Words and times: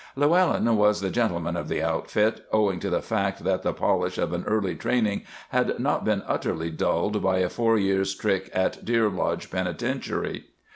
Llewellyn 0.15 0.77
was 0.77 0.99
the 0.99 1.11
gentleman 1.11 1.55
of 1.55 1.67
the 1.67 1.83
outfit, 1.83 2.43
owing 2.51 2.79
to 2.79 2.89
the 2.89 3.03
fact 3.03 3.43
that 3.43 3.61
the 3.61 3.71
polish 3.71 4.17
of 4.17 4.33
an 4.33 4.43
early 4.47 4.73
training 4.75 5.21
had 5.49 5.77
not 5.77 6.03
been 6.03 6.23
utterly 6.25 6.71
dulled 6.71 7.21
by 7.21 7.37
a 7.37 7.49
four 7.49 7.77
years' 7.77 8.15
trick 8.15 8.49
at 8.51 8.83
Deer 8.83 9.09
Lodge 9.11 9.51
Penitentiary. 9.51 10.45